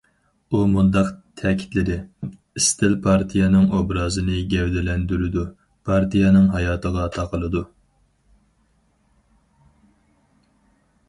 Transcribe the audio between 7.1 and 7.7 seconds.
تاقىلىدۇ.